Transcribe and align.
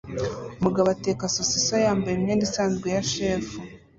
Umugabo 0.59 0.87
ateka 0.95 1.31
sosiso 1.37 1.73
yambaye 1.85 2.13
imyenda 2.15 2.43
isanzwe 2.49 2.87
ya 2.95 3.01
chef 3.11 3.45